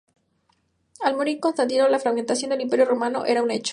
[1.03, 3.69] Al morir Constantino, la fragmentación del Imperio Romano era un hecho.